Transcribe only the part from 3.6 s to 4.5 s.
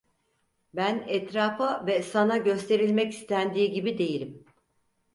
gibi değilim.